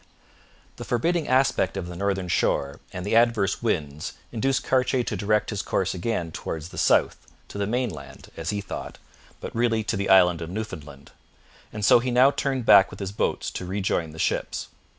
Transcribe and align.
The 0.77 0.83
forbidding 0.83 1.27
aspect 1.27 1.77
of 1.77 1.85
the 1.85 1.95
northern 1.95 2.27
shore 2.27 2.79
and 2.91 3.05
the 3.05 3.15
adverse 3.15 3.61
winds 3.61 4.13
induced 4.31 4.63
Cartier 4.63 5.03
to 5.03 5.15
direct 5.15 5.51
his 5.51 5.61
course 5.61 5.93
again 5.93 6.31
towards 6.31 6.69
the 6.69 6.79
south, 6.79 7.27
to 7.49 7.59
the 7.59 7.67
mainland, 7.67 8.31
as 8.35 8.49
he 8.49 8.61
thought, 8.61 8.97
but 9.39 9.53
really 9.55 9.83
to 9.83 9.95
the 9.95 10.09
island 10.09 10.41
of 10.41 10.49
Newfoundland; 10.49 11.11
and 11.71 11.85
so 11.85 11.99
he 11.99 12.09
now 12.09 12.31
turned 12.31 12.65
back 12.65 12.89
with 12.89 12.99
his 12.99 13.11
boats 13.11 13.51
to 13.51 13.63
rejoin 13.67 14.09
the 14.11 14.17
ships. 14.17 14.69